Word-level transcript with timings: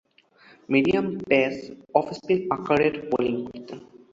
Medium 0.69 1.07
pace 1.21 1.55
off 1.95 2.05
spin 2.17 2.39
আকারের 2.55 2.93
bowling 3.09 3.35
করতেন। 3.45 3.79